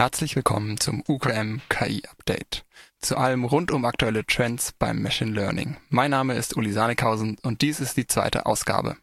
[0.00, 2.64] Herzlich willkommen zum UKM KI Update.
[3.02, 5.76] Zu allem rund um aktuelle Trends beim Machine Learning.
[5.90, 8.96] Mein Name ist Uli Sanikhausen und dies ist die zweite Ausgabe.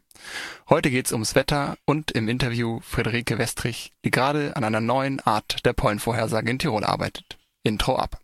[0.68, 5.64] Heute geht's ums Wetter und im Interview Friederike Westrich, die gerade an einer neuen Art
[5.64, 7.38] der Pollenvorhersage in Tirol arbeitet.
[7.62, 8.18] Intro ab.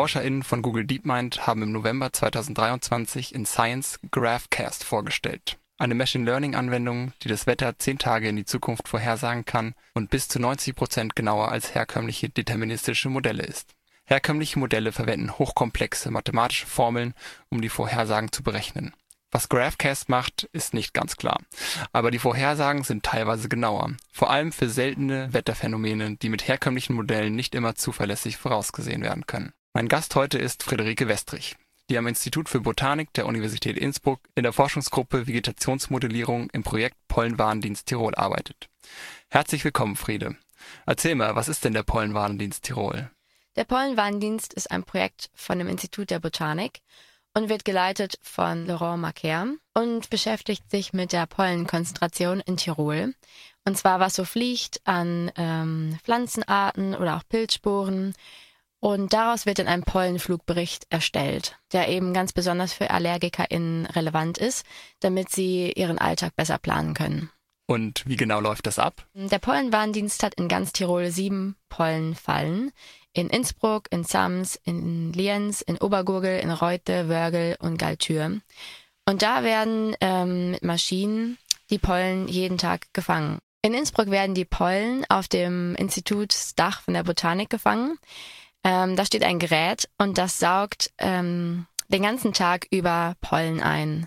[0.00, 5.58] ForscherInnen von Google DeepMind haben im November 2023 in Science GraphCast vorgestellt.
[5.76, 10.08] Eine Machine Learning Anwendung, die das Wetter zehn Tage in die Zukunft vorhersagen kann und
[10.08, 13.74] bis zu 90 Prozent genauer als herkömmliche deterministische Modelle ist.
[14.06, 17.12] Herkömmliche Modelle verwenden hochkomplexe mathematische Formeln,
[17.50, 18.94] um die Vorhersagen zu berechnen.
[19.30, 21.42] Was GraphCast macht, ist nicht ganz klar.
[21.92, 23.90] Aber die Vorhersagen sind teilweise genauer.
[24.10, 29.52] Vor allem für seltene Wetterphänomene, die mit herkömmlichen Modellen nicht immer zuverlässig vorausgesehen werden können.
[29.72, 31.54] Mein Gast heute ist Friederike Westrich,
[31.88, 37.86] die am Institut für Botanik der Universität Innsbruck in der Forschungsgruppe Vegetationsmodellierung im Projekt Pollenwarndienst
[37.86, 38.68] Tirol arbeitet.
[39.28, 40.34] Herzlich willkommen, Friede.
[40.86, 43.12] Erzähl mal, was ist denn der Pollenwarndienst Tirol?
[43.54, 46.80] Der Pollenwarndienst ist ein Projekt von dem Institut der Botanik
[47.34, 53.14] und wird geleitet von Laurent Macaire und beschäftigt sich mit der Pollenkonzentration in Tirol.
[53.64, 58.14] Und zwar, was so fliegt an ähm, Pflanzenarten oder auch Pilzsporen
[58.80, 64.64] und daraus wird dann ein Pollenflugbericht erstellt, der eben ganz besonders für AllergikerInnen relevant ist,
[65.00, 67.30] damit sie ihren Alltag besser planen können.
[67.66, 69.06] Und wie genau läuft das ab?
[69.14, 72.72] Der Pollenwarndienst hat in ganz Tirol sieben Pollenfallen.
[73.12, 78.40] In Innsbruck, in Sams, in Lienz, in Obergurgel, in Reute, Wörgl und Galtür.
[79.04, 81.38] Und da werden ähm, mit Maschinen
[81.70, 83.38] die Pollen jeden Tag gefangen.
[83.62, 87.98] In Innsbruck werden die Pollen auf dem Institutsdach von der Botanik gefangen.
[88.64, 94.06] Ähm, da steht ein Gerät und das saugt ähm, den ganzen Tag über Pollen ein.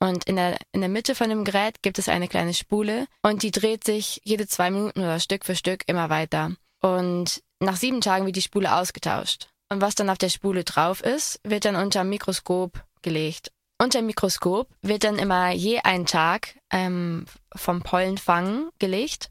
[0.00, 3.42] Und in der, in der Mitte von dem Gerät gibt es eine kleine Spule und
[3.42, 6.52] die dreht sich jede zwei Minuten oder Stück für Stück immer weiter.
[6.80, 9.48] Und nach sieben Tagen wird die Spule ausgetauscht.
[9.70, 13.50] Und was dann auf der Spule drauf ist, wird dann unter Mikroskop gelegt.
[13.80, 19.30] Unter Mikroskop wird dann immer je ein Tag ähm, vom Pollenfang gelegt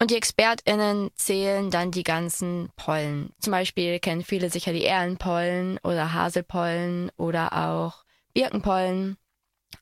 [0.00, 3.32] und die ExpertInnen zählen dann die ganzen Pollen.
[3.38, 9.16] Zum Beispiel kennen viele sicher die Erlenpollen oder Haselpollen oder auch Birkenpollen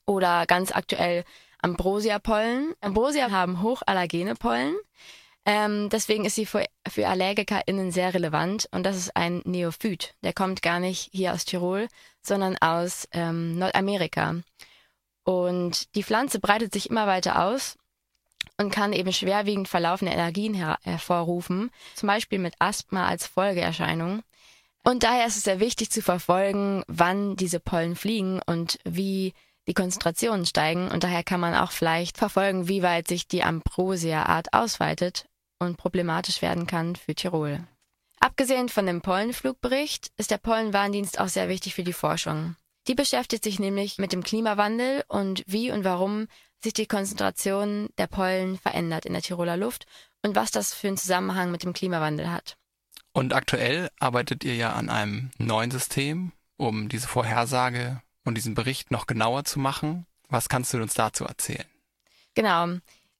[0.06, 1.24] oder ganz aktuell
[1.62, 2.74] Ambrosiapollen.
[2.80, 4.74] Ambrosia haben hochallergene Pollen.
[5.44, 10.14] Ähm, deswegen ist sie für, für AllergikerInnen sehr relevant und das ist ein Neophyt.
[10.22, 11.88] Der kommt gar nicht hier aus Tirol,
[12.20, 14.36] sondern aus ähm, Nordamerika.
[15.24, 17.76] Und die Pflanze breitet sich immer weiter aus
[18.62, 24.22] und kann eben schwerwiegend verlaufende Energien her hervorrufen, zum Beispiel mit Asthma als Folgeerscheinung.
[24.84, 29.32] Und daher ist es sehr wichtig zu verfolgen, wann diese Pollen fliegen und wie
[29.68, 30.88] die Konzentrationen steigen.
[30.88, 35.26] Und daher kann man auch vielleicht verfolgen, wie weit sich die Ambrosia-Art ausweitet
[35.60, 37.60] und problematisch werden kann für Tirol.
[38.18, 42.56] Abgesehen von dem Pollenflugbericht ist der Pollenwarndienst auch sehr wichtig für die Forschung.
[42.88, 46.26] Die beschäftigt sich nämlich mit dem Klimawandel und wie und warum
[46.62, 49.86] sich die Konzentration der Pollen verändert in der Tiroler Luft
[50.22, 52.56] und was das für einen Zusammenhang mit dem Klimawandel hat.
[53.12, 58.90] Und aktuell arbeitet ihr ja an einem neuen System, um diese Vorhersage und diesen Bericht
[58.90, 60.06] noch genauer zu machen.
[60.28, 61.66] Was kannst du uns dazu erzählen?
[62.34, 62.78] Genau.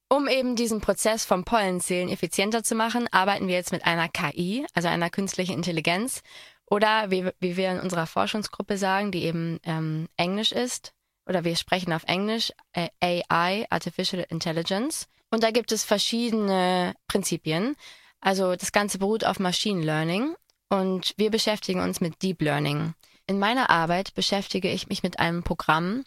[0.09, 4.66] Um eben diesen Prozess vom Pollenzählen effizienter zu machen, arbeiten wir jetzt mit einer KI,
[4.74, 6.22] also einer künstlichen Intelligenz,
[6.66, 10.94] oder wie, wie wir in unserer Forschungsgruppe sagen, die eben ähm, Englisch ist,
[11.27, 15.09] oder wir sprechen auf Englisch äh, AI, Artificial Intelligence.
[15.31, 17.77] Und da gibt es verschiedene Prinzipien.
[18.21, 20.34] Also das Ganze beruht auf Machine Learning
[20.69, 22.94] und wir beschäftigen uns mit Deep Learning.
[23.27, 26.05] In meiner Arbeit beschäftige ich mich mit einem Programm,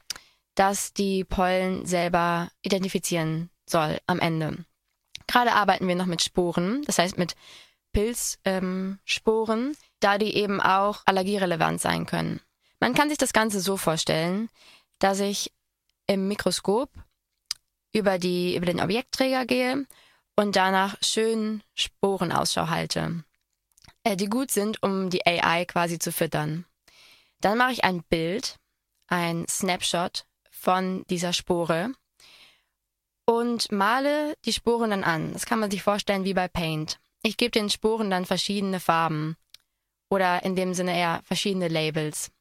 [0.56, 4.66] das die Pollen selber identifizieren soll am Ende.
[5.28, 7.36] Gerade arbeiten wir noch mit Sporen, das heißt mit
[7.94, 12.42] Pilzsporen, ähm, da die eben auch allergierelevant sein können.
[12.80, 14.50] Man kann sich das Ganze so vorstellen,
[15.06, 15.54] dass ich
[16.08, 16.90] im Mikroskop
[17.94, 19.86] über, die, über den Objektträger gehe
[20.36, 23.24] und danach schön Sporenausschau halte,
[24.04, 26.66] äh, die gut sind, um die AI quasi zu füttern.
[27.40, 28.58] Dann mache ich ein Bild,
[29.06, 31.92] ein Snapshot von dieser Spore
[33.26, 35.34] und male die Sporen dann an.
[35.34, 37.00] Das kann man sich vorstellen wie bei Paint.
[37.22, 39.38] Ich gebe den Sporen dann verschiedene Farben
[40.10, 42.32] oder in dem Sinne eher verschiedene Labels.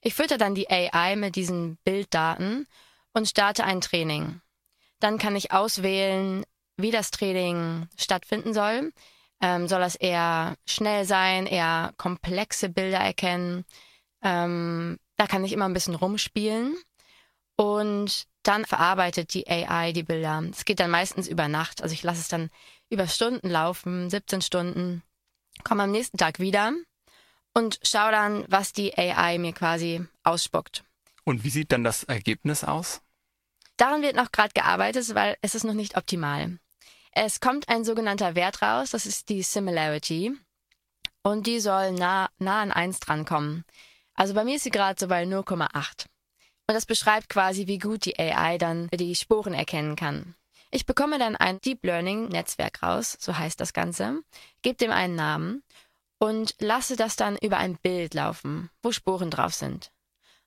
[0.00, 2.66] Ich fütter dann die AI mit diesen Bilddaten
[3.12, 4.40] und starte ein Training.
[5.00, 6.44] Dann kann ich auswählen,
[6.76, 8.92] wie das Training stattfinden soll.
[9.40, 13.64] Ähm, soll das eher schnell sein, eher komplexe Bilder erkennen?
[14.22, 16.76] Ähm, da kann ich immer ein bisschen rumspielen.
[17.56, 20.42] Und dann verarbeitet die AI die Bilder.
[20.50, 21.82] Es geht dann meistens über Nacht.
[21.82, 22.50] Also ich lasse es dann
[22.88, 25.02] über Stunden laufen, 17 Stunden,
[25.64, 26.72] komme am nächsten Tag wieder
[27.54, 30.84] und schaue dann, was die AI mir quasi ausspuckt.
[31.24, 33.02] Und wie sieht dann das Ergebnis aus?
[33.76, 36.58] Daran wird noch gerade gearbeitet, weil es ist noch nicht optimal.
[37.12, 40.32] Es kommt ein sogenannter Wert raus, das ist die Similarity.
[41.22, 43.64] Und die soll nah, nah an 1 drankommen.
[44.14, 46.06] Also bei mir ist sie gerade so bei 0,8.
[46.66, 50.34] Und das beschreibt quasi, wie gut die AI dann die Spuren erkennen kann.
[50.70, 54.20] Ich bekomme dann ein Deep Learning Netzwerk raus, so heißt das Ganze,
[54.62, 55.62] gebe dem einen Namen
[56.18, 59.92] und lasse das dann über ein Bild laufen, wo Spuren drauf sind.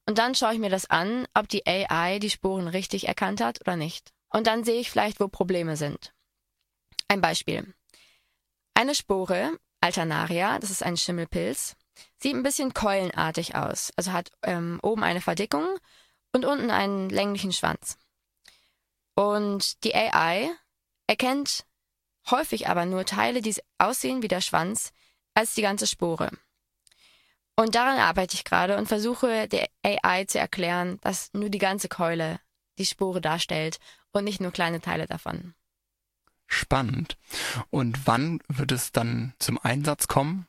[0.05, 3.61] Und dann schaue ich mir das an, ob die AI die Spuren richtig erkannt hat
[3.61, 4.11] oder nicht.
[4.29, 6.13] Und dann sehe ich vielleicht, wo Probleme sind.
[7.07, 7.73] Ein Beispiel.
[8.73, 11.75] Eine Spore, Alternaria, das ist ein Schimmelpilz,
[12.17, 15.67] sieht ein bisschen keulenartig aus, also hat ähm, oben eine Verdickung
[16.31, 17.97] und unten einen länglichen Schwanz.
[19.15, 20.51] Und die AI
[21.07, 21.65] erkennt
[22.29, 24.93] häufig aber nur Teile, die aussehen wie der Schwanz,
[25.33, 26.31] als die ganze Spore.
[27.55, 31.89] Und daran arbeite ich gerade und versuche der AI zu erklären, dass nur die ganze
[31.89, 32.39] Keule
[32.77, 33.79] die Spore darstellt
[34.11, 35.53] und nicht nur kleine Teile davon.
[36.47, 37.17] Spannend.
[37.69, 40.47] Und wann wird es dann zum Einsatz kommen?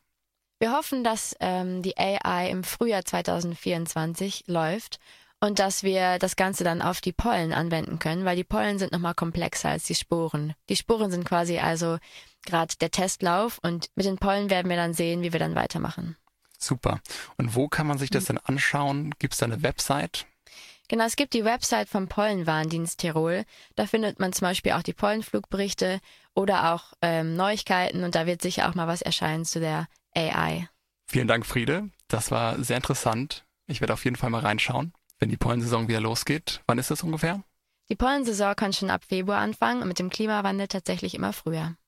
[0.58, 5.00] Wir hoffen, dass ähm, die AI im Frühjahr 2024 läuft
[5.42, 8.92] und dass wir das Ganze dann auf die Pollen anwenden können, weil die Pollen sind
[8.92, 10.54] nochmal komplexer als die Sporen.
[10.68, 11.98] Die Sporen sind quasi also
[12.46, 16.16] gerade der Testlauf und mit den Pollen werden wir dann sehen, wie wir dann weitermachen.
[16.58, 17.00] Super.
[17.38, 19.12] Und wo kann man sich das denn anschauen?
[19.18, 20.26] Gibt es da eine Website?
[20.86, 23.44] Genau, es gibt die Website vom Pollenwarndienst Tirol.
[23.74, 25.98] Da findet man zum Beispiel auch die Pollenflugberichte
[26.34, 30.68] oder auch ähm, Neuigkeiten und da wird sicher auch mal was erscheinen zu der AI.
[31.08, 31.88] Vielen Dank, Friede.
[32.06, 33.44] Das war sehr interessant.
[33.66, 34.92] Ich werde auf jeden Fall mal reinschauen,
[35.22, 36.62] wenn die Pollensaison wieder losgeht.
[36.66, 37.44] Wann ist das ungefähr?
[37.88, 41.76] Die Pollensaison kann schon ab Februar anfangen und mit dem Klimawandel tatsächlich immer früher.